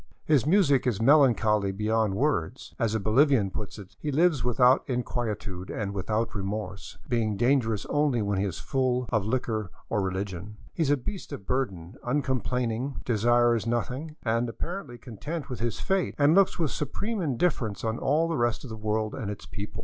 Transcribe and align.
His 0.25 0.47
music 0.47 0.87
is 0.87 0.99
melancholy 0.99 1.71
beyond 1.71 2.15
words. 2.15 2.73
As 2.79 2.95
a 2.95 2.99
Bolivian 2.99 3.51
puts 3.51 3.77
it," 3.77 3.95
He 4.01 4.11
lives 4.11 4.43
without 4.43 4.83
inquietude 4.89 5.69
and 5.69 5.93
without 5.93 6.33
remorse, 6.33 6.97
being 7.07 7.37
dangerous 7.37 7.85
only 7.85 8.19
when 8.23 8.39
he 8.39 8.43
is 8.45 8.57
full 8.57 9.07
or 9.11 9.19
liquor 9.19 9.69
or 9.91 10.01
religion. 10.01 10.57
He 10.73 10.81
is 10.81 10.89
a 10.89 10.97
beast 10.97 11.31
of 11.31 11.45
burden, 11.45 11.97
uncomplaining, 12.03 13.01
desires 13.05 13.67
nothing, 13.67 14.15
is 14.25 14.49
apparently 14.49 14.97
content 14.97 15.49
with 15.51 15.59
his 15.59 15.79
fate, 15.79 16.15
and 16.17 16.33
looks 16.33 16.57
with 16.57 16.71
supreme 16.71 17.21
indifference 17.21 17.83
on 17.83 17.99
all 17.99 18.27
the 18.27 18.37
rest 18.37 18.63
of 18.63 18.71
the 18.71 18.75
world 18.77 19.13
and 19.13 19.29
its 19.29 19.45
people." 19.45 19.79